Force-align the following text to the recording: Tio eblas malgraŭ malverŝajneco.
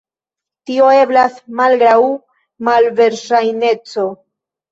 Tio 0.69 0.87
eblas 1.01 1.35
malgraŭ 1.59 1.99
malverŝajneco. 2.69 4.09